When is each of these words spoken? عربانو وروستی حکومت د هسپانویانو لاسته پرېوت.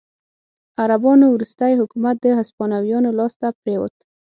عربانو 0.81 1.25
وروستی 1.35 1.73
حکومت 1.81 2.15
د 2.21 2.25
هسپانویانو 2.39 3.09
لاسته 3.19 3.47
پرېوت. 3.61 3.95